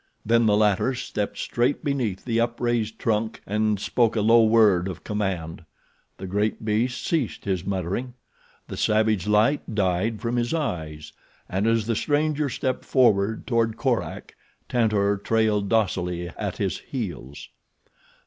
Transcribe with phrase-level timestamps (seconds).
[0.25, 5.03] Then the latter stepped straight beneath the upraised trunk and spoke a low word of
[5.03, 5.63] command.
[6.17, 8.15] The great beast ceased his muttering.
[8.67, 11.13] The savage light died from his eyes,
[11.47, 14.35] and as the stranger stepped forward toward Korak,
[14.67, 17.49] Tantor trailed docilely at his heels.